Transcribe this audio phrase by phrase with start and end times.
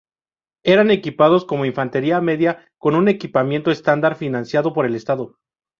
[0.63, 5.37] Eran equipados como infantería media con un equipamiento estándar financiado por el estado.